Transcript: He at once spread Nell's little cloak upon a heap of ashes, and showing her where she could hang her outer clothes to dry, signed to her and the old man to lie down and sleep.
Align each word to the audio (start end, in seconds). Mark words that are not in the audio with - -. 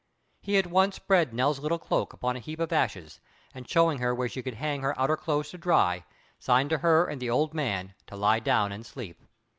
He 0.41 0.57
at 0.57 0.65
once 0.65 0.95
spread 0.95 1.31
Nell's 1.31 1.59
little 1.59 1.77
cloak 1.77 2.11
upon 2.11 2.35
a 2.35 2.39
heap 2.39 2.59
of 2.59 2.73
ashes, 2.73 3.19
and 3.53 3.69
showing 3.69 3.99
her 3.99 4.15
where 4.15 4.27
she 4.27 4.41
could 4.41 4.55
hang 4.55 4.81
her 4.81 4.99
outer 4.99 5.15
clothes 5.15 5.51
to 5.51 5.59
dry, 5.59 6.05
signed 6.39 6.71
to 6.71 6.79
her 6.79 7.05
and 7.05 7.21
the 7.21 7.29
old 7.29 7.53
man 7.53 7.93
to 8.07 8.15
lie 8.15 8.39
down 8.39 8.71
and 8.71 8.83
sleep. 8.83 9.21